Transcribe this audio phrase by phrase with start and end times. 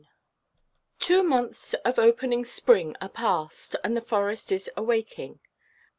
[0.97, 5.41] Two months of opening spring are past, and the forest is awaking.